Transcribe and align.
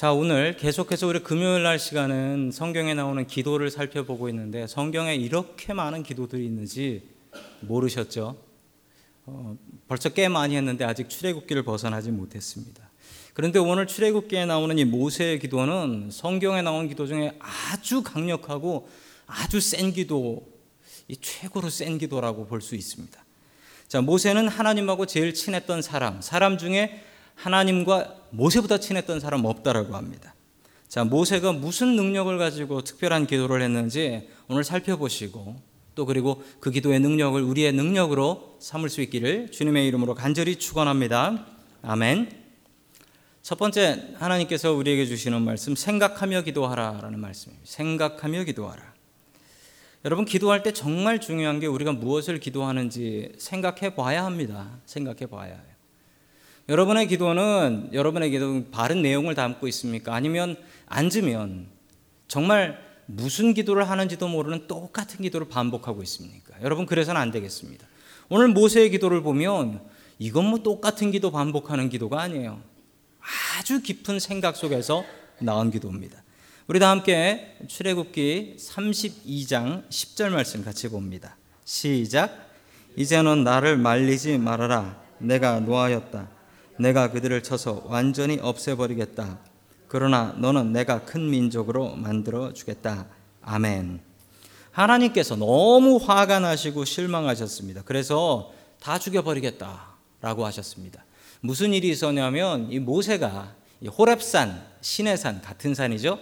자, 0.00 0.14
오늘 0.14 0.56
계속해서 0.56 1.08
우리 1.08 1.18
금요일 1.22 1.62
날 1.62 1.78
시간은 1.78 2.52
성경에 2.52 2.94
나오는 2.94 3.26
기도를 3.26 3.70
살펴보고 3.70 4.30
있는데 4.30 4.66
성경에 4.66 5.14
이렇게 5.14 5.74
많은 5.74 6.04
기도들이 6.04 6.42
있는지 6.46 7.02
모르셨죠? 7.60 8.34
어, 9.26 9.58
벌써 9.88 10.08
꽤 10.08 10.28
많이 10.28 10.56
했는데 10.56 10.86
아직 10.86 11.10
출애굽기를 11.10 11.64
벗어나지 11.64 12.12
못했습니다. 12.12 12.88
그런데 13.34 13.58
오늘 13.58 13.86
출애굽기에 13.86 14.46
나오는 14.46 14.78
이 14.78 14.86
모세의 14.86 15.38
기도는 15.38 16.08
성경에 16.10 16.62
나온 16.62 16.88
기도 16.88 17.06
중에 17.06 17.38
아주 17.38 18.02
강력하고 18.02 18.88
아주 19.26 19.60
센 19.60 19.92
기도, 19.92 20.48
이 21.08 21.16
최고로 21.18 21.68
센 21.68 21.98
기도라고 21.98 22.46
볼 22.46 22.62
수 22.62 22.74
있습니다. 22.74 23.22
자, 23.86 24.00
모세는 24.00 24.48
하나님하고 24.48 25.04
제일 25.04 25.34
친했던 25.34 25.82
사람, 25.82 26.22
사람 26.22 26.56
중에 26.56 27.04
하나님과 27.42 28.16
모세보다 28.30 28.78
친했던 28.78 29.20
사람 29.20 29.44
없다라고 29.44 29.96
합니다. 29.96 30.34
자, 30.88 31.04
모세가 31.04 31.52
무슨 31.52 31.96
능력을 31.96 32.36
가지고 32.38 32.82
특별한 32.82 33.26
기도를 33.26 33.62
했는지 33.62 34.28
오늘 34.48 34.64
살펴보시고 34.64 35.56
또 35.94 36.06
그리고 36.06 36.42
그 36.60 36.70
기도의 36.70 37.00
능력을 37.00 37.40
우리의 37.40 37.72
능력으로 37.72 38.56
삼을 38.60 38.88
수 38.88 39.00
있기를 39.00 39.50
주님의 39.50 39.86
이름으로 39.88 40.14
간절히 40.14 40.56
축원합니다. 40.56 41.46
아멘. 41.82 42.40
첫 43.42 43.58
번째 43.58 44.14
하나님께서 44.18 44.72
우리에게 44.72 45.06
주시는 45.06 45.42
말씀 45.42 45.74
생각하며 45.74 46.42
기도하라라는 46.42 47.18
말씀입니다. 47.20 47.66
생각하며 47.66 48.44
기도하라. 48.44 48.92
여러분 50.04 50.24
기도할 50.24 50.62
때 50.62 50.72
정말 50.72 51.20
중요한 51.20 51.60
게 51.60 51.66
우리가 51.66 51.92
무엇을 51.92 52.40
기도하는지 52.40 53.32
생각해 53.38 53.94
봐야 53.94 54.24
합니다. 54.24 54.78
생각해 54.86 55.26
봐야 55.26 55.54
해요. 55.54 55.69
여러분의 56.70 57.08
기도는 57.08 57.90
여러분의 57.92 58.30
기도 58.30 58.64
바른 58.70 59.02
내용을 59.02 59.34
담고 59.34 59.66
있습니까? 59.66 60.14
아니면 60.14 60.56
앉으면 60.86 61.66
정말 62.28 62.78
무슨 63.06 63.54
기도를 63.54 63.90
하는지도 63.90 64.28
모르는 64.28 64.68
똑같은 64.68 65.20
기도를 65.22 65.48
반복하고 65.48 66.00
있습니까? 66.04 66.54
여러분 66.62 66.86
그래서는 66.86 67.20
안 67.20 67.32
되겠습니다. 67.32 67.84
오늘 68.28 68.46
모세의 68.46 68.90
기도를 68.90 69.20
보면 69.20 69.80
이건 70.20 70.44
뭐 70.44 70.60
똑같은 70.60 71.10
기도 71.10 71.32
반복하는 71.32 71.88
기도가 71.88 72.20
아니에요. 72.20 72.62
아주 73.58 73.82
깊은 73.82 74.20
생각 74.20 74.54
속에서 74.54 75.04
나온 75.40 75.72
기도입니다. 75.72 76.22
우리 76.68 76.78
다 76.78 76.90
함께 76.90 77.56
출애굽기 77.66 78.58
32장 78.60 79.88
10절 79.88 80.30
말씀 80.30 80.64
같이 80.64 80.88
봅니다. 80.88 81.36
시작. 81.64 82.48
이제는 82.94 83.42
나를 83.42 83.76
말리지 83.76 84.38
말아라. 84.38 85.02
내가 85.18 85.58
노하였다. 85.58 86.39
내가 86.80 87.10
그들을 87.10 87.42
쳐서 87.42 87.82
완전히 87.86 88.38
없애버리겠다. 88.40 89.38
그러나 89.86 90.34
너는 90.38 90.72
내가 90.72 91.04
큰 91.04 91.28
민족으로 91.28 91.94
만들어 91.94 92.54
주겠다. 92.54 93.06
아멘. 93.42 94.00
하나님께서 94.70 95.36
너무 95.36 95.96
화가 95.96 96.40
나시고 96.40 96.86
실망하셨습니다. 96.86 97.82
그래서 97.84 98.52
다 98.80 98.98
죽여버리겠다라고 98.98 100.46
하셨습니다. 100.46 101.04
무슨 101.40 101.74
일이 101.74 101.90
있었냐면 101.90 102.72
이 102.72 102.78
모세가 102.78 103.54
호렙산, 103.86 104.64
시내산 104.80 105.42
같은 105.42 105.74
산이죠. 105.74 106.18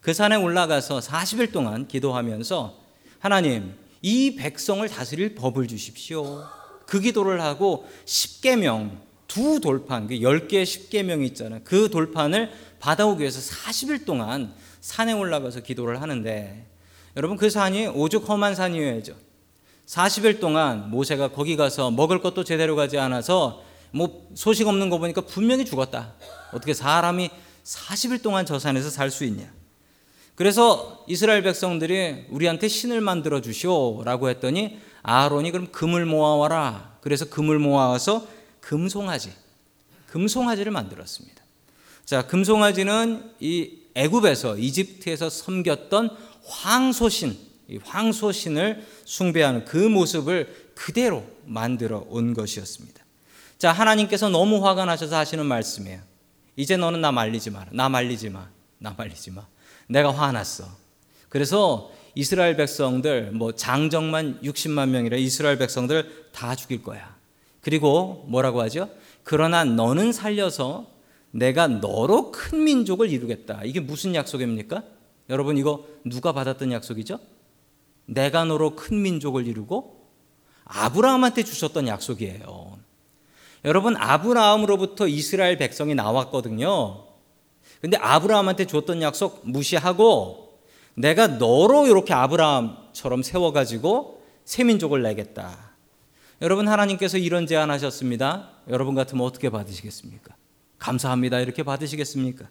그 0.00 0.14
산에 0.14 0.36
올라가서 0.36 1.00
40일 1.00 1.52
동안 1.52 1.86
기도하면서 1.86 2.74
하나님 3.18 3.74
이 4.00 4.36
백성을 4.36 4.88
다스릴 4.88 5.34
법을 5.34 5.66
주십시오. 5.68 6.42
그 6.86 7.00
기도를 7.00 7.42
하고 7.42 7.86
10계명 8.06 9.09
두 9.30 9.60
돌판, 9.60 10.08
10개의 10.08 10.64
10계명이 10.64 11.24
있잖아요. 11.28 11.60
그 11.62 11.88
돌판을 11.88 12.50
받아오기 12.80 13.20
위해서 13.20 13.38
40일 13.38 14.04
동안 14.04 14.52
산에 14.80 15.12
올라가서 15.12 15.60
기도를 15.60 16.02
하는데 16.02 16.66
여러분 17.16 17.36
그 17.36 17.48
산이 17.48 17.86
오죽 17.86 18.28
험한 18.28 18.56
산이어야죠. 18.56 19.14
40일 19.86 20.40
동안 20.40 20.90
모세가 20.90 21.28
거기 21.28 21.54
가서 21.54 21.92
먹을 21.92 22.20
것도 22.20 22.42
제대로 22.42 22.74
가지 22.74 22.98
않아서 22.98 23.62
뭐 23.92 24.28
소식 24.34 24.66
없는 24.66 24.90
거 24.90 24.98
보니까 24.98 25.20
분명히 25.20 25.64
죽었다. 25.64 26.14
어떻게 26.52 26.74
사람이 26.74 27.30
40일 27.62 28.22
동안 28.22 28.44
저 28.44 28.58
산에서 28.58 28.90
살 28.90 29.12
수 29.12 29.24
있냐? 29.26 29.48
그래서 30.34 31.04
이스라엘 31.06 31.44
백성들이 31.44 32.26
우리한테 32.30 32.66
신을 32.66 33.00
만들어 33.00 33.40
주시오라고 33.40 34.28
했더니 34.28 34.80
아론이 35.02 35.52
그럼 35.52 35.68
금을 35.70 36.04
모아와라. 36.04 36.98
그래서 37.00 37.26
금을 37.26 37.60
모아와서 37.60 38.26
금송아지, 38.60 39.32
금송아지를 40.08 40.72
만들었습니다. 40.72 41.42
자, 42.04 42.26
금송아지는 42.26 43.34
이 43.40 43.78
애굽에서 43.94 44.58
이집트에서 44.58 45.30
섬겼던 45.30 46.16
황소신, 46.44 47.38
이 47.68 47.78
황소신을 47.82 48.86
숭배하는 49.04 49.64
그 49.64 49.76
모습을 49.76 50.72
그대로 50.74 51.24
만들어 51.44 52.04
온 52.08 52.34
것이었습니다. 52.34 53.04
자, 53.58 53.72
하나님께서 53.72 54.28
너무 54.28 54.66
화가 54.66 54.86
나셔서 54.86 55.16
하시는 55.16 55.44
말씀이에요. 55.44 56.00
이제 56.56 56.76
너는 56.76 57.00
나 57.00 57.12
말리지 57.12 57.50
마라. 57.50 57.68
나 57.72 57.88
말리지 57.88 58.30
마. 58.30 58.48
나 58.78 58.94
말리지 58.96 59.30
마. 59.30 59.46
내가 59.86 60.12
화났어. 60.12 60.64
그래서 61.28 61.92
이스라엘 62.14 62.56
백성들 62.56 63.32
뭐 63.32 63.52
장정만 63.54 64.40
60만 64.42 64.88
명이라 64.88 65.16
이스라엘 65.16 65.58
백성들 65.58 66.30
다 66.32 66.56
죽일 66.56 66.82
거야. 66.82 67.14
그리고 67.60 68.24
뭐라고 68.28 68.60
하죠? 68.62 68.88
그러나 69.22 69.64
너는 69.64 70.12
살려서 70.12 70.86
내가 71.30 71.68
너로 71.68 72.32
큰 72.32 72.64
민족을 72.64 73.10
이루겠다. 73.10 73.62
이게 73.64 73.80
무슨 73.80 74.14
약속입니까? 74.14 74.82
여러분 75.28 75.56
이거 75.58 75.86
누가 76.04 76.32
받았던 76.32 76.72
약속이죠? 76.72 77.18
내가 78.06 78.44
너로 78.44 78.74
큰 78.74 79.00
민족을 79.02 79.46
이루고 79.46 80.00
아브라함한테 80.64 81.44
주셨던 81.44 81.86
약속이에요. 81.86 82.78
여러분 83.64 83.96
아브라함으로부터 83.96 85.06
이스라엘 85.06 85.58
백성이 85.58 85.94
나왔거든요. 85.94 87.04
근데 87.80 87.96
아브라함한테 87.98 88.66
줬던 88.66 89.02
약속 89.02 89.42
무시하고 89.44 90.58
내가 90.94 91.26
너로 91.28 91.86
이렇게 91.86 92.12
아브라함처럼 92.12 93.22
세워 93.22 93.52
가지고 93.52 94.22
새 94.44 94.64
민족을 94.64 95.02
내겠다. 95.02 95.69
여러분 96.42 96.68
하나님께서 96.68 97.18
이런 97.18 97.46
제안하셨습니다. 97.46 98.48
여러분 98.68 98.94
같으면 98.94 99.26
어떻게 99.26 99.50
받으시겠습니까? 99.50 100.34
감사합니다. 100.78 101.38
이렇게 101.40 101.62
받으시겠습니까? 101.62 102.48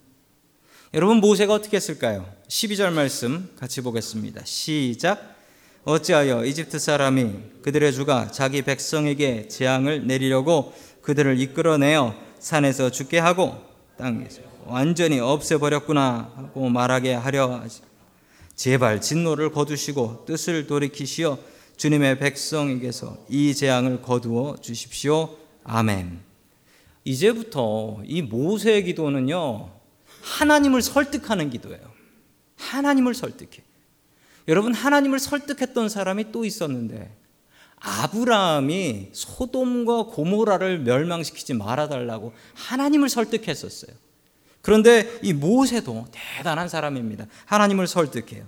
여러분 0.93 1.17
모세가 1.17 1.53
어떻게 1.53 1.77
했을까요? 1.77 2.31
12절 2.47 2.93
말씀 2.93 3.49
같이 3.57 3.81
보겠습니다. 3.81 4.41
시작. 4.45 5.37
어찌하여 5.85 6.45
이집트 6.45 6.77
사람이 6.77 7.33
그들의 7.63 7.91
주가 7.93 8.29
자기 8.29 8.61
백성에게 8.61 9.47
재앙을 9.47 10.05
내리려고 10.05 10.73
그들을 11.01 11.39
이끌어내어 11.39 12.15
산에서 12.37 12.91
죽게 12.91 13.17
하고 13.17 13.57
땅에서 13.97 14.41
완전히 14.65 15.19
없애버렸구나 15.19 16.31
하고 16.35 16.69
말하게 16.69 17.15
하려 17.15 17.59
하지. 17.61 17.81
제발 18.55 19.01
진노를 19.01 19.51
거두시고 19.51 20.25
뜻을 20.27 20.67
돌이키시어 20.67 21.39
주님의 21.79 22.19
백성에게서 22.19 23.25
이 23.29 23.55
재앙을 23.55 24.01
거두어 24.01 24.57
주십시오. 24.59 25.37
아멘. 25.63 26.19
이제부터 27.05 28.01
이 28.03 28.21
모세의 28.21 28.83
기도는요, 28.83 29.71
하나님을 30.21 30.81
설득하는 30.81 31.49
기도예요. 31.49 31.79
하나님을 32.57 33.13
설득해. 33.13 33.63
여러분, 34.49 34.73
하나님을 34.73 35.19
설득했던 35.19 35.87
사람이 35.87 36.33
또 36.33 36.43
있었는데, 36.43 37.15
아브라함이 37.77 39.11
소돔과 39.13 40.07
고모라를 40.07 40.79
멸망시키지 40.79 41.53
말아달라고 41.53 42.33
하나님을 42.55 43.07
설득했었어요. 43.07 43.95
그런데 44.61 45.17
이 45.23 45.31
모세도 45.31 46.07
대단한 46.11 46.67
사람입니다. 46.67 47.27
하나님을 47.45 47.87
설득해요. 47.87 48.43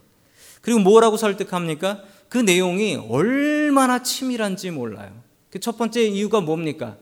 그리고 0.62 0.82
뭐라고 0.82 1.16
설득합니까? 1.16 2.04
그 2.32 2.38
내용이 2.38 2.96
얼마나 2.96 4.02
치밀한지 4.02 4.72
몰라요. 4.72 5.22
그 5.50 5.60
첫 5.60 5.78
번째 5.78 6.04
이유가 6.08 6.40
뭡니까? 6.40 6.96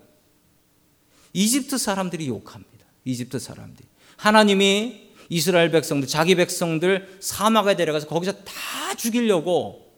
이집트 1.34 1.78
사람들이 1.78 2.28
욕합니다. 2.28 2.88
이집트 3.06 3.38
사람들이. 3.38 3.88
하나님이 4.18 5.12
이스라엘 5.30 5.70
백성들, 5.70 6.08
자기 6.08 6.34
백성들 6.34 7.20
사막에 7.20 7.76
데려가서 7.76 8.08
거기서 8.08 8.32
다 8.44 8.96
죽이려고 8.98 9.94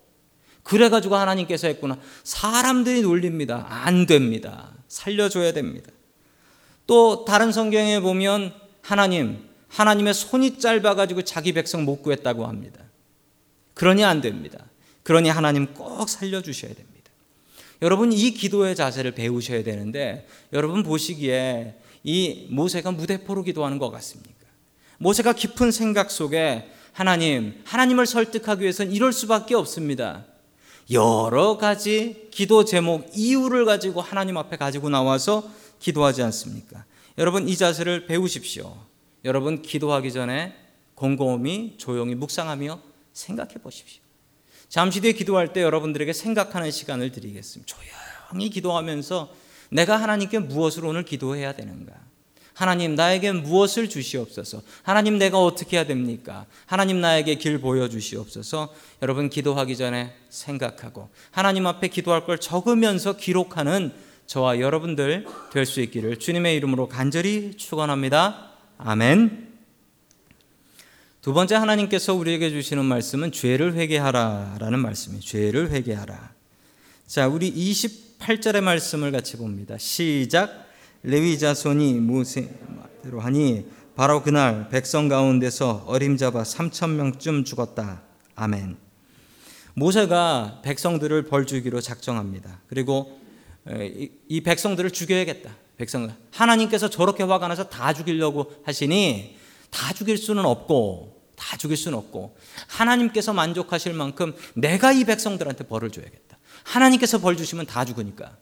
그래가지고 0.63 1.15
하나님께서 1.15 1.67
했구나. 1.67 1.97
사람들이 2.25 3.01
놀립니다. 3.01 3.65
안 3.69 4.05
됩니다. 4.05 4.73
살려줘야 4.89 5.53
됩니다. 5.53 5.93
또 6.85 7.23
다른 7.23 7.53
성경에 7.53 8.01
보면 8.01 8.53
하나님, 8.81 9.47
하나님의 9.69 10.13
손이 10.13 10.59
짧아가지고 10.59 11.21
자기 11.21 11.53
백성 11.53 11.85
못 11.85 12.01
구했다고 12.01 12.45
합니다. 12.45 12.83
그러니 13.75 14.03
안 14.03 14.19
됩니다. 14.19 14.65
그러니 15.03 15.29
하나님 15.29 15.73
꼭 15.73 16.07
살려주셔야 16.09 16.73
됩니다. 16.73 16.91
여러분 17.81 18.13
이 18.13 18.31
기도의 18.31 18.75
자세를 18.75 19.13
배우셔야 19.13 19.63
되는데 19.63 20.27
여러분 20.53 20.83
보시기에 20.83 21.75
이 22.03 22.47
모세가 22.49 22.91
무대포로 22.91 23.43
기도하는 23.43 23.79
것 23.79 23.89
같습니까? 23.91 24.31
모세가 24.99 25.33
깊은 25.33 25.71
생각 25.71 26.11
속에 26.11 26.69
하나님, 26.93 27.61
하나님을 27.65 28.05
설득하기 28.05 28.61
위해서는 28.61 28.91
이럴 28.91 29.13
수밖에 29.13 29.55
없습니다. 29.55 30.25
여러 30.91 31.57
가지 31.57 32.27
기도 32.31 32.65
제목, 32.65 33.09
이유를 33.15 33.65
가지고 33.65 34.01
하나님 34.01 34.37
앞에 34.37 34.57
가지고 34.57 34.89
나와서 34.89 35.49
기도하지 35.79 36.21
않습니까? 36.23 36.85
여러분 37.17 37.47
이 37.47 37.55
자세를 37.55 38.05
배우십시오. 38.05 38.77
여러분 39.25 39.61
기도하기 39.61 40.11
전에 40.11 40.53
곰곰이 40.95 41.75
조용히 41.77 42.13
묵상하며 42.15 42.79
생각해 43.13 43.55
보십시오. 43.55 44.01
잠시 44.71 45.01
뒤에 45.01 45.11
기도할 45.11 45.51
때 45.51 45.61
여러분들에게 45.61 46.13
생각하는 46.13 46.71
시간을 46.71 47.11
드리겠습니다. 47.11 47.75
조용히 48.31 48.49
기도하면서 48.49 49.29
내가 49.69 49.97
하나님께 49.97 50.39
무엇을 50.39 50.85
오늘 50.85 51.03
기도해야 51.03 51.51
되는가? 51.51 51.91
하나님 52.53 52.95
나에게 52.95 53.33
무엇을 53.33 53.89
주시옵소서. 53.89 54.61
하나님 54.83 55.17
내가 55.17 55.43
어떻게 55.43 55.75
해야 55.75 55.85
됩니까? 55.85 56.45
하나님 56.65 57.01
나에게 57.01 57.35
길 57.35 57.59
보여 57.59 57.89
주시옵소서. 57.89 58.73
여러분 59.01 59.29
기도하기 59.29 59.75
전에 59.75 60.15
생각하고 60.29 61.09
하나님 61.31 61.67
앞에 61.67 61.89
기도할 61.89 62.25
걸 62.25 62.37
적으면서 62.39 63.17
기록하는 63.17 63.91
저와 64.25 64.61
여러분들 64.61 65.25
될 65.51 65.65
수 65.65 65.81
있기를 65.81 66.17
주님의 66.17 66.55
이름으로 66.55 66.87
간절히 66.87 67.57
축원합니다. 67.57 68.51
아멘. 68.77 69.50
두 71.21 71.33
번째 71.33 71.53
하나님께서 71.53 72.15
우리에게 72.15 72.49
주시는 72.49 72.83
말씀은 72.83 73.31
죄를 73.31 73.75
회개하라라는 73.75 74.79
말씀이에요. 74.79 75.21
죄를 75.21 75.69
회개하라. 75.69 76.33
자, 77.05 77.27
우리 77.27 77.53
28절의 77.53 78.61
말씀을 78.61 79.11
같이 79.11 79.37
봅니다. 79.37 79.77
시작. 79.77 80.65
레위 81.03 81.37
자손이 81.37 81.93
모세대로 81.93 83.19
하니 83.19 83.67
바로 83.95 84.23
그날 84.23 84.69
백성 84.69 85.09
가운데서 85.09 85.83
어림잡아 85.85 86.41
3천 86.41 86.95
명쯤 86.95 87.43
죽었다. 87.43 88.01
아멘. 88.33 88.77
모세가 89.75 90.61
백성들을 90.63 91.25
벌 91.25 91.45
주기로 91.45 91.81
작정합니다. 91.81 92.61
그리고 92.65 93.19
이 94.27 94.41
백성들을 94.41 94.89
죽여야겠다. 94.89 95.55
백성 95.77 96.11
하나님께서 96.31 96.89
저렇게 96.89 97.21
화가 97.21 97.47
나서 97.47 97.69
다 97.69 97.93
죽이려고 97.93 98.51
하시니 98.63 99.39
다 99.71 99.93
죽일 99.93 100.17
수는 100.17 100.45
없고 100.45 101.10
다 101.41 101.57
죽일 101.57 101.75
수는 101.75 101.97
없고 101.97 102.37
하나님께서 102.67 103.33
만족하실 103.33 103.93
만큼 103.93 104.35
내가 104.53 104.91
이 104.91 105.03
백성들한테 105.03 105.65
벌을 105.65 105.89
줘야겠다. 105.89 106.37
하나님께서 106.63 107.17
벌 107.17 107.35
주시면 107.35 107.65
다 107.65 107.83
죽으니까 107.83 108.37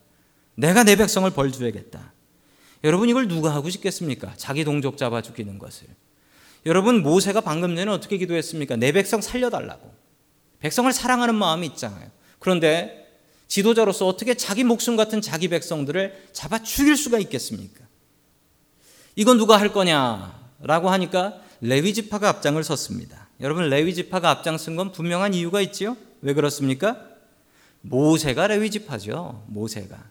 내가 0.56 0.84
내 0.84 0.98
백성을 0.98 1.30
벌 1.32 1.54
줘야겠다. 1.54 2.12
여러분 2.84 3.08
이걸 3.08 3.30
누가 3.30 3.54
하고 3.54 3.70
싶겠습니까? 3.70 4.34
자기 4.36 4.66
동족 4.66 4.98
잡아 4.98 5.22
죽이는 5.22 5.58
것을. 5.60 5.88
여러분 6.66 7.02
모세가 7.02 7.40
방금 7.40 7.76
전에 7.78 7.90
어떻게 7.90 8.18
기도했습니까? 8.18 8.76
내 8.76 8.92
백성 8.92 9.22
살려달라고. 9.22 9.94
백성을 10.60 10.92
사랑하는 10.92 11.36
마음이 11.36 11.68
있잖아요. 11.68 12.10
그런데 12.38 13.08
지도자로서 13.48 14.08
어떻게 14.08 14.34
자기 14.34 14.66
목숨 14.66 14.98
같은 14.98 15.22
자기 15.22 15.48
백성들을 15.48 16.30
잡아 16.34 16.62
죽일 16.62 16.98
수가 16.98 17.18
있겠습니까? 17.20 17.86
이건 19.16 19.38
누가 19.38 19.58
할 19.58 19.72
거냐라고 19.72 20.90
하니까 20.90 21.42
레위 21.62 21.94
지파가 21.94 22.30
앞장을 22.30 22.64
섰습니다. 22.64 23.30
여러분 23.42 23.70
레위 23.70 23.94
지파가 23.94 24.30
앞장선 24.30 24.76
건 24.76 24.92
분명한 24.92 25.34
이유가 25.34 25.62
있지요? 25.62 25.98
왜 26.22 26.34
그렇습니까? 26.34 27.06
모세가 27.82 28.48
레위 28.48 28.70
지파죠. 28.72 29.46
모세가. 29.48 30.10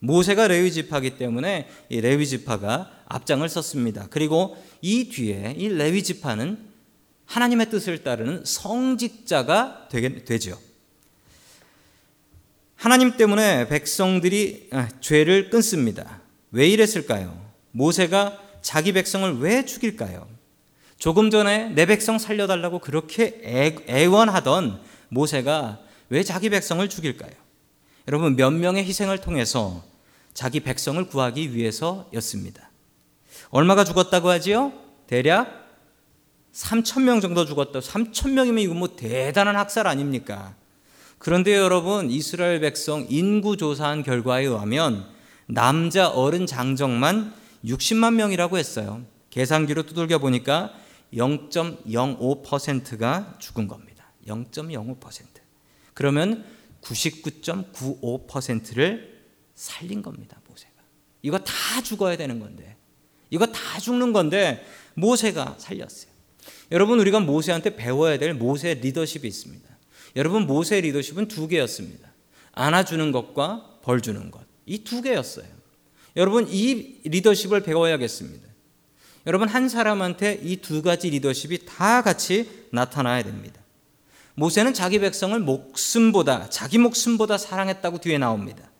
모세가 0.00 0.48
레위 0.48 0.72
지파기 0.72 1.16
때문에 1.16 1.68
이 1.88 2.00
레위 2.00 2.26
지파가 2.26 2.90
앞장을 3.06 3.48
섰습니다. 3.48 4.08
그리고 4.10 4.56
이 4.80 5.08
뒤에 5.08 5.54
이 5.56 5.68
레위 5.68 6.02
지파는 6.02 6.58
하나님의 7.26 7.70
뜻을 7.70 8.02
따르는 8.02 8.44
성직자가 8.44 9.88
되게 9.90 10.24
되죠. 10.24 10.58
하나님 12.74 13.16
때문에 13.16 13.68
백성들이 13.68 14.70
아, 14.72 14.88
죄를 15.00 15.50
끊습니다. 15.50 16.20
왜 16.50 16.68
이랬을까요? 16.68 17.40
모세가 17.70 18.40
자기 18.60 18.92
백성을 18.92 19.38
왜 19.38 19.64
죽일까요? 19.64 20.28
조금 21.02 21.30
전에 21.30 21.70
내 21.70 21.84
백성 21.84 22.16
살려달라고 22.16 22.78
그렇게 22.78 23.40
애 23.88 24.06
원하던 24.06 24.80
모세가 25.08 25.80
왜 26.10 26.22
자기 26.22 26.48
백성을 26.48 26.88
죽일까요? 26.88 27.32
여러분, 28.06 28.36
몇 28.36 28.52
명의 28.52 28.84
희생을 28.84 29.18
통해서 29.18 29.82
자기 30.32 30.60
백성을 30.60 31.04
구하기 31.08 31.56
위해서였습니다. 31.56 32.70
얼마가 33.50 33.82
죽었다고 33.82 34.28
하지요? 34.28 34.72
대략 35.08 35.66
3천 36.54 37.02
명 37.02 37.20
정도 37.20 37.46
죽었다. 37.46 37.80
3천 37.80 38.30
명이면 38.30 38.62
이거 38.62 38.74
뭐 38.74 38.94
대단한 38.94 39.56
학살 39.56 39.88
아닙니까? 39.88 40.54
그런데 41.18 41.56
여러분 41.56 42.12
이스라엘 42.12 42.60
백성 42.60 43.06
인구 43.08 43.56
조사한 43.56 44.04
결과에 44.04 44.44
의하면 44.44 45.04
남자 45.46 46.08
어른 46.08 46.46
장정만 46.46 47.34
60만 47.64 48.14
명이라고 48.14 48.56
했어요. 48.56 49.02
계산기로 49.30 49.82
두들겨 49.82 50.18
보니까 50.18 50.80
0.05%가 51.14 53.36
죽은 53.38 53.68
겁니다. 53.68 54.12
0.05%. 54.26 55.24
그러면 55.94 56.44
99.95%를 56.82 59.22
살린 59.54 60.02
겁니다. 60.02 60.40
모세가. 60.48 60.72
이거 61.22 61.38
다 61.38 61.52
죽어야 61.82 62.16
되는 62.16 62.40
건데. 62.40 62.76
이거 63.30 63.46
다 63.46 63.78
죽는 63.80 64.12
건데 64.12 64.66
모세가 64.94 65.56
살렸어요. 65.58 66.12
여러분 66.70 67.00
우리가 67.00 67.20
모세한테 67.20 67.76
배워야 67.76 68.18
될 68.18 68.34
모세 68.34 68.74
리더십이 68.74 69.26
있습니다. 69.28 69.68
여러분 70.16 70.46
모세 70.46 70.80
리더십은 70.80 71.28
두 71.28 71.46
개였습니다. 71.48 72.12
안아주는 72.52 73.12
것과 73.12 73.78
벌 73.82 74.00
주는 74.00 74.30
것. 74.30 74.40
이 74.66 74.84
두 74.84 75.02
개였어요. 75.02 75.46
여러분 76.16 76.46
이 76.48 77.00
리더십을 77.04 77.62
배워야겠습니다. 77.62 78.48
여러분 79.26 79.48
한 79.48 79.68
사람한테 79.68 80.40
이 80.42 80.56
두 80.56 80.82
가지 80.82 81.10
리더십이 81.10 81.66
다 81.66 82.02
같이 82.02 82.66
나타나야 82.70 83.22
됩니다. 83.22 83.60
모세는 84.34 84.74
자기 84.74 84.98
백성을 84.98 85.38
목숨보다 85.38 86.48
자기 86.50 86.78
목숨보다 86.78 87.38
사랑했다고 87.38 87.98
뒤에 87.98 88.18
나옵니다. 88.18 88.70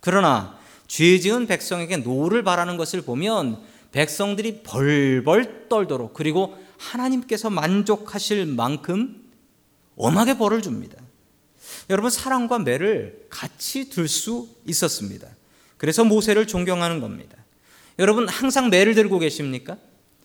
그러나 0.00 0.58
죄 0.86 1.18
지은 1.18 1.46
백성에게 1.46 1.98
노를 1.98 2.42
바라는 2.42 2.76
것을 2.76 3.02
보면 3.02 3.60
백성들이 3.92 4.62
벌벌 4.62 5.68
떨도록 5.68 6.14
그리고 6.14 6.56
하나님께서 6.78 7.50
만족하실 7.50 8.46
만큼 8.46 9.24
엄하게 9.96 10.38
벌을 10.38 10.62
줍니다. 10.62 10.96
여러분 11.90 12.10
사랑과 12.10 12.58
매를 12.58 13.26
같이 13.28 13.90
들수 13.90 14.48
있었습니다. 14.66 15.28
그래서 15.76 16.04
모세를 16.04 16.46
존경하는 16.46 17.00
겁니다. 17.00 17.36
여러분 17.98 18.28
항상 18.28 18.70
매를 18.70 18.94
들고 18.94 19.18
계십니까? 19.18 19.76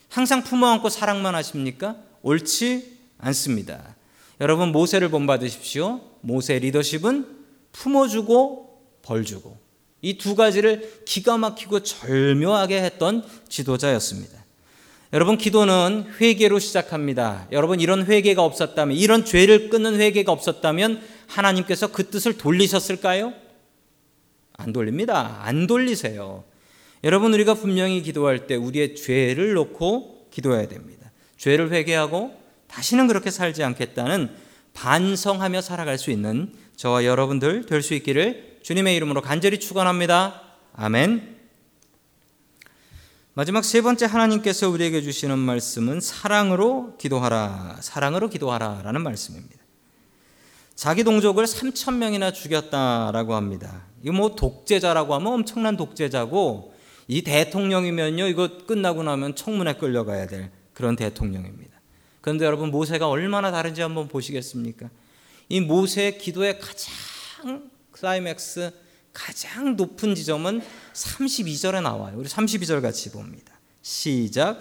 항상 0.10 0.44
품어 0.44 0.68
안고 0.68 0.90
사랑만 0.90 1.36
하십니까? 1.36 1.98
옳지 2.22 2.98
않습니다. 3.18 3.96
여러분 4.42 4.72
모세를 4.72 5.10
본받으십시오. 5.10 6.02
모세 6.22 6.60
리더십은 6.60 7.28
품어주고 7.72 8.82
벌주고 9.02 9.66
이 10.02 10.18
두 10.18 10.36
가지를 10.36 11.02
기가 11.06 11.38
막히고 11.38 11.82
절묘하게 11.82 12.82
했던 12.84 13.26
지도자였습니다. 13.50 14.44
여러분 15.14 15.38
기도는 15.38 16.06
회개로 16.20 16.60
시작합니다. 16.60 17.48
여러분 17.52 17.80
이런 17.80 18.06
회개가 18.06 18.44
없었다면 18.44 18.98
이런 18.98 19.26
죄를 19.26 19.70
끊는 19.70 20.00
회개가 20.00 20.32
없었다면 20.32 21.02
하나님께서 21.28 21.88
그 21.92 22.10
뜻을 22.10 22.38
돌리셨을까요? 22.38 23.34
안 24.54 24.74
돌립니다. 24.74 25.42
안 25.44 25.68
돌리세요. 25.68 26.44
여러분 27.04 27.34
우리가 27.34 27.54
분명히 27.54 28.02
기도할 28.02 28.48
때 28.48 28.56
우리의 28.56 28.96
죄를 28.96 29.54
놓고 29.54 30.30
기도해야 30.32 30.68
됩니다. 30.68 31.12
죄를 31.38 31.72
회개하고 31.72 32.40
다시는 32.68 33.08
그렇게 33.08 33.32
살지 33.32 33.64
않겠다는 33.64 34.36
반성하며 34.74 35.62
살아갈 35.62 35.98
수 35.98 36.12
있는 36.12 36.54
저와 36.76 37.06
여러분들 37.06 37.66
될 37.66 37.82
수 37.82 37.94
있기를 37.94 38.60
주님의 38.64 38.96
이름으로 38.96 39.22
간절히 39.22 39.60
축원합니다. 39.60 40.42
아멘. 40.74 41.36
마지막 43.34 43.64
세 43.64 43.82
번째 43.82 44.06
하나님께서 44.06 44.70
우리에게 44.70 45.02
주시는 45.02 45.38
말씀은 45.38 46.00
사랑으로 46.00 46.96
기도하라, 46.98 47.78
사랑으로 47.82 48.30
기도하라라는 48.30 49.04
말씀입니다. 49.04 49.58
자기 50.74 51.04
동족을 51.04 51.46
3천 51.46 51.96
명이나 51.96 52.32
죽였다라고 52.32 53.36
합니다. 53.36 53.84
이거 54.04 54.14
뭐 54.14 54.36
독재자라고 54.36 55.14
하면 55.16 55.34
엄청난 55.34 55.78
독재자고 55.78 56.75
이 57.08 57.22
대통령이면요 57.22 58.28
이거 58.28 58.66
끝나고 58.66 59.04
나면 59.04 59.36
청문회 59.36 59.74
끌려가야 59.74 60.28
될 60.28 60.52
그런 60.74 60.96
대통령입니다. 60.96 61.80
그런데 62.22 62.46
여러분 62.46 62.72
모세가 62.72 63.08
얼마나 63.08 63.52
다른지 63.52 63.82
한번 63.82 64.08
보시겠습니까? 64.08 64.90
이 65.50 65.62
모세의 65.62 66.18
기도의 66.18 66.60
가장 66.60 67.70
클라이맥스 67.92 68.72
가장 69.14 69.76
높은 69.76 70.16
지점은 70.16 70.62
32절에 70.94 71.82
나와요. 71.82 72.16
우리 72.18 72.28
32절 72.28 72.82
같이 72.82 73.12
봅니다. 73.12 73.54
시작. 73.82 74.60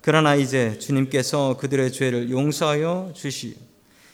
그러나 0.00 0.36
이제 0.36 0.78
주님께서 0.78 1.56
그들의 1.56 1.92
죄를 1.92 2.30
용서하여 2.30 3.12
주시오. 3.16 3.54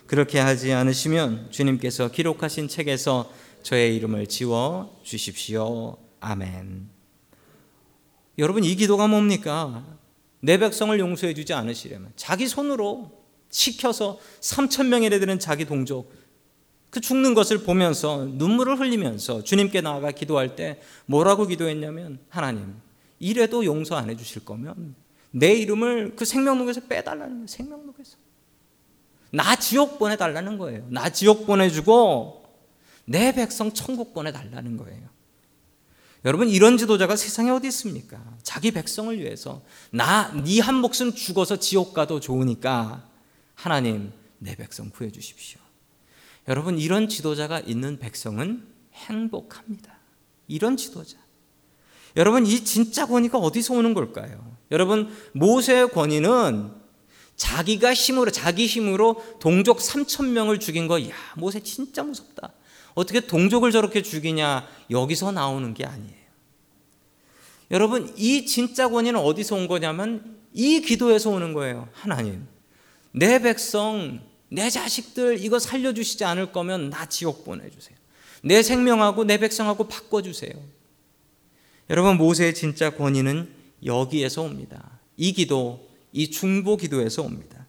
그렇게 0.07 0.39
하지 0.39 0.73
않으시면 0.73 1.51
주님께서 1.51 2.11
기록하신 2.11 2.69
책에서 2.69 3.31
저의 3.62 3.97
이름을 3.97 4.27
지워 4.29 4.99
주십시오. 5.03 5.97
아멘. 6.21 7.02
여러분 8.43 8.65
이 8.65 8.75
기도가 8.75 9.07
뭡니까? 9.07 9.85
내 10.41 10.59
백성을 10.59 10.99
용서해 10.99 11.33
주지 11.33 11.55
않으시려면 11.55 12.13
자기 12.17 12.49
손으로 12.49 13.23
시켜서 13.51 14.19
3천 14.41 14.89
명이나 14.89 15.21
되는 15.21 15.39
자기 15.39 15.65
동족 15.65 16.13
그 16.91 17.01
죽는 17.01 17.35
것을 17.35 17.59
보면서 17.63 18.25
눈물을 18.25 18.81
흘리면서 18.81 19.45
주님께 19.45 19.81
나아가 19.81 20.11
기도할 20.11 20.57
때 20.57 20.81
뭐라고 21.07 21.47
기도했냐면 21.47 22.19
하나님 22.29 22.75
이래도 23.21 23.65
용서 23.65 23.95
안 23.95 24.11
해주실 24.11 24.45
거면 24.45 24.97
내 25.31 25.53
이름을 25.55 26.17
그 26.17 26.25
생명록에서 26.25 26.81
빼달라는 26.89 27.35
거예요. 27.35 27.47
생명록에서 27.47 28.17
나 29.31 29.55
지옥 29.55 30.01
보내달라는 30.01 30.59
거예요. 30.59 30.85
나 30.91 31.09
지옥 31.11 31.47
보내주고 31.47 32.45
내 33.05 33.33
백성 33.33 33.73
천국 33.73 34.13
보내달라는 34.13 34.77
거예요. 34.79 35.22
여러분 36.25 36.49
이런 36.49 36.76
지도자가 36.79 37.17
세상에 37.17 37.50
어디 37.50 37.67
있습니까? 37.69 38.19
자기 38.43 38.71
백성을 38.71 39.19
위해서 39.19 39.62
나 39.91 40.33
네 40.35 40.61
한 40.61 40.76
목숨 40.76 41.12
죽어서 41.14 41.57
지옥 41.59 41.95
가도 41.95 42.21
좋으니까 42.21 43.09
하나님 43.55 44.12
내 44.38 44.55
백성 44.55 44.91
구해 44.91 45.11
주십시오. 45.11 45.61
여러분 46.49 46.79
이런 46.79 47.09
지도자가 47.09 47.61
있는 47.61 47.99
백성은 47.99 48.67
행복합니다. 48.95 49.97
이런 50.49 50.76
지도자. 50.76 51.17
여러분 52.17 52.47
이 52.47 52.64
진짜 52.64 53.07
권위가 53.07 53.38
어디서 53.38 53.75
오는 53.75 53.95
걸까요? 53.95 54.57
여러분 54.71 55.12
모세의 55.33 55.91
권위는 55.91 56.73
자기가 57.37 57.95
힘으로 57.95 58.31
자기 58.31 58.67
힘으로 58.67 59.23
동족 59.41 59.79
3천 59.79 60.29
명을 60.29 60.61
죽인 60.61 60.87
거, 60.87 61.02
야 61.02 61.14
모세 61.37 61.61
진짜 61.61 62.02
무섭다. 62.02 62.52
어떻게 62.95 63.21
동족을 63.21 63.71
저렇게 63.73 64.03
죽이냐 64.03 64.67
여기서 64.91 65.33
나오는 65.33 65.75
게 65.75 65.85
아니에요. 65.85 66.23
여러분 67.71 68.13
이 68.17 68.45
진짜 68.47 68.89
권위는 68.89 69.19
어디서 69.19 69.57
온 69.57 69.69
거냐면 69.69 70.37
이 70.53 70.81
기도에서 70.81 71.31
오는 71.31 71.55
거예요. 71.55 71.89
하나님, 71.93 72.47
내 73.13 73.41
백성, 73.41 74.21
내 74.49 74.69
자식들 74.69 75.43
이거 75.43 75.59
살려주시지 75.59 76.25
않을 76.25 76.53
거면 76.53 76.91
나 76.91 77.07
지옥 77.07 77.45
보내주세요. 77.45 77.97
내 78.43 78.63
생명하고 78.63 79.25
내 79.25 79.39
백성하고 79.39 79.89
바꿔주세요. 79.89 80.53
여러분 81.89 82.17
모세의 82.17 82.55
진짜 82.55 82.91
권위는 82.91 83.49
여기에서 83.85 84.43
옵니다. 84.43 85.01
이 85.17 85.33
기도, 85.33 85.89
이 86.13 86.31
중보 86.31 86.77
기도에서 86.77 87.23
옵니다. 87.23 87.67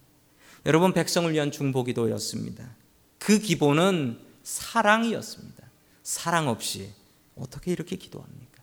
여러분 0.65 0.93
백성을 0.93 1.31
위한 1.31 1.51
중보 1.51 1.83
기도였습니다. 1.83 2.75
그 3.19 3.39
기본은 3.39 4.17
사랑이었습니다. 4.43 5.63
사랑 6.03 6.47
없이 6.47 6.91
어떻게 7.35 7.71
이렇게 7.71 7.95
기도합니까? 7.95 8.61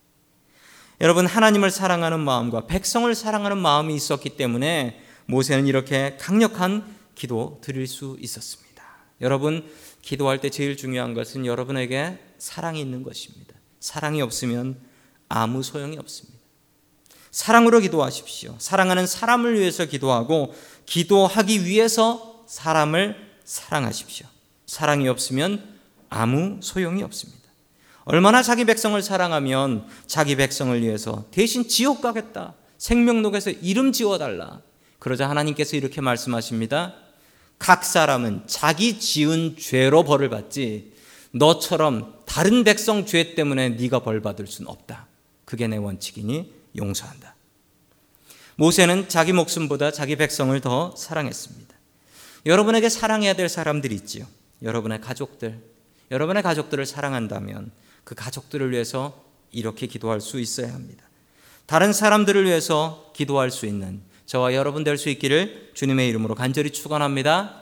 여러분 1.01 1.27
하나님을 1.27 1.71
사랑하는 1.71 2.21
마음과 2.21 2.67
백성을 2.67 3.13
사랑하는 3.15 3.59
마음이 3.59 3.95
있었기 3.95 4.37
때문에 4.37 5.03
모세는 5.27 5.67
이렇게 5.67 6.17
강력한 6.19 6.85
기도 7.15 7.59
드릴 7.63 7.87
수 7.87 8.17
있었습니다. 8.21 8.85
여러분 9.21 9.69
기도할 10.03 10.41
때 10.41 10.51
제일 10.51 10.77
중요한 10.77 11.15
것은 11.15 11.47
여러분에게 11.47 12.19
사랑이 12.39 12.81
있는 12.81 13.03
것입니다. 13.03 13.55
사랑이 13.81 14.21
없으면 14.21 14.81
아무 15.29 15.63
소용이 15.63 15.97
없습니다. 15.99 16.39
사랑으로 17.31 17.81
기도하십시오. 17.81 18.57
사랑하는 18.59 19.07
사람을 19.07 19.59
위해서 19.59 19.85
기도하고 19.87 20.55
기도하기 20.85 21.65
위해서 21.65 22.45
사람을 22.49 23.17
사랑하십시오. 23.45 24.27
사랑이 24.71 25.09
없으면 25.09 25.81
아무 26.11 26.61
소용이 26.63 27.03
없습니다. 27.03 27.41
얼마나 28.05 28.41
자기 28.41 28.65
백성을 28.65 29.03
사랑하면 29.03 29.89
자기 30.07 30.37
백성을 30.37 30.81
위해서 30.81 31.25
대신 31.33 31.67
지옥 31.67 32.01
가겠다. 32.01 32.55
생명록에서 32.79 33.51
이름 33.51 33.91
지워달라. 33.91 34.61
그러자 35.01 35.29
하나님께서 35.29 35.77
이렇게 35.77 36.01
말씀하십니다. 36.01 36.95
각 37.59 37.85
사람은 37.85 38.45
자기 38.47 39.01
지은 39.01 39.57
죄로 39.59 40.05
벌을 40.05 40.29
받지 40.29 40.93
너처럼 41.33 42.21
다른 42.25 42.63
백성 42.63 43.07
죄 43.07 43.35
때문에 43.35 43.71
네가 43.71 44.05
벌 44.05 44.23
받을 44.23 44.47
수는 44.47 44.71
없다. 44.71 45.09
그게 45.47 45.67
내 45.67 45.79
원칙이니 45.79 46.55
용서한다. 46.77 47.35
모세는 48.55 49.09
자기 49.09 49.33
목숨보다 49.33 49.91
자기 49.91 50.15
백성을 50.15 50.61
더 50.61 50.95
사랑했습니다. 50.97 51.75
여러분에게 52.47 52.89
사랑해야 52.89 53.35
될 53.35 53.49
사람들이 53.49 53.97
있지요. 53.97 54.27
여러분의 54.63 55.01
가족들, 55.01 55.59
여러분의 56.11 56.43
가족들을 56.43 56.85
사랑한다면 56.87 57.71
그 58.05 58.15
가족들을 58.15 58.71
위해서 58.71 59.25
이렇게 59.53 59.87
기도할 59.87 60.21
수 60.21 60.41
있어야 60.41 60.73
합니다. 60.73 61.05
다른 61.67 61.93
사람들을 61.93 62.45
위해서 62.45 63.13
기도할 63.15 63.51
수 63.51 63.67
있는 63.67 64.01
저와 64.27 64.55
여러분 64.55 64.85
될 64.85 64.97
수 64.97 65.09
있기를 65.09 65.71
주님의 65.75 66.09
이름으로 66.09 66.35
간절히 66.35 66.71
축원합니다. 66.71 67.60